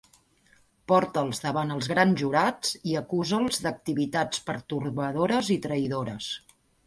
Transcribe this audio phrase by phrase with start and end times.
[0.91, 6.33] Porta'ls davant els grans jurats i acusa'ls d'activitats pertorbadores i traïdores.